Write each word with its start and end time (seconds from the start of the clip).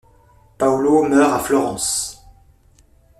Paolo 0.57 1.03
meurt 1.07 1.31
à 1.31 1.37
Florence. 1.37 2.25